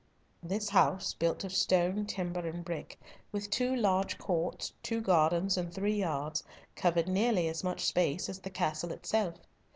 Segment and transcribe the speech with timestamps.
[0.41, 2.99] This house, built of stone, timber, and brick,
[3.31, 6.43] with two large courts, two gardens, and three yards,
[6.75, 9.35] covered nearly as much space as the castle itself.